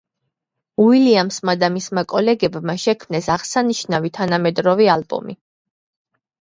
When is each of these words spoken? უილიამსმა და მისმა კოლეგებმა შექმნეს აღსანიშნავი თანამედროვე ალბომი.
უილიამსმა 0.85 1.55
და 1.65 1.69
მისმა 1.75 2.05
კოლეგებმა 2.15 2.77
შექმნეს 2.87 3.29
აღსანიშნავი 3.37 4.15
თანამედროვე 4.19 4.93
ალბომი. 4.99 5.41